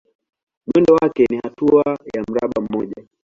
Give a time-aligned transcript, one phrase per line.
[0.73, 3.05] Mwendo wake ni hatua ya mraba mmoja.